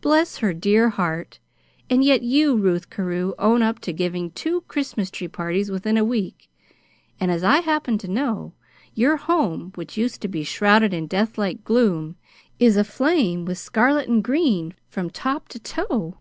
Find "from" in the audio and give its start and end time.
14.88-15.10